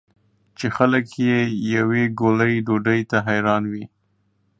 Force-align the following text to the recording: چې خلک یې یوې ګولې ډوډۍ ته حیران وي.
چې 0.57 0.67
خلک 0.75 1.05
یې 1.25 1.37
یوې 1.75 2.03
ګولې 2.19 2.53
ډوډۍ 2.65 3.01
ته 3.09 3.17
حیران 3.27 3.63
وي. 3.71 3.85